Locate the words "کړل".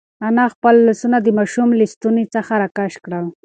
3.05-3.25